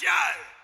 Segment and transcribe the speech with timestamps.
[0.00, 0.61] Joe!